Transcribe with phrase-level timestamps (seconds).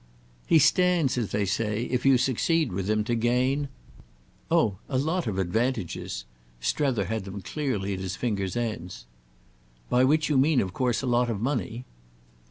[0.47, 3.67] "He stands, as they say, if you succeed with him, to gain—"
[4.49, 6.25] "Oh a lot of advantages."
[6.59, 9.05] Strether had them clearly at his fingers' ends.
[9.89, 11.85] "By which you mean of course a lot of money."